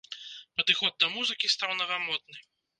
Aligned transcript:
Падыход 0.59 0.97
да 1.05 1.11
музыкі 1.19 1.53
стаў 1.57 1.77
навамодны. 1.85 2.37